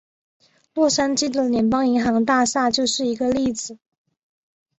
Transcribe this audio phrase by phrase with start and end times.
[0.73, 3.77] 洛杉矶的联邦银行大厦就是一个例子。